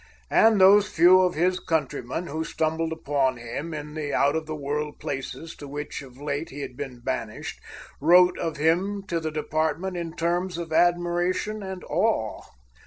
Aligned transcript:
And 0.31 0.59
those 0.59 0.89
few 0.89 1.21
of 1.21 1.35
his 1.35 1.59
countrymen, 1.59 2.25
who 2.25 2.43
stumbled 2.43 2.91
upon 2.91 3.37
him 3.37 3.71
in 3.71 3.93
the 3.93 4.11
out 4.15 4.35
of 4.35 4.47
the 4.47 4.55
world 4.55 4.97
places 4.99 5.55
to 5.57 5.67
which 5.67 6.01
of 6.01 6.19
late 6.19 6.49
he 6.49 6.61
had 6.61 6.75
been 6.75 7.01
banished, 7.01 7.59
wrote 7.99 8.35
of 8.39 8.57
him 8.57 9.03
to 9.09 9.19
the 9.19 9.29
department 9.29 9.95
in 9.97 10.15
terms 10.15 10.57
of 10.57 10.73
admiration 10.73 11.61
and 11.61 11.83
awe. 11.83 12.41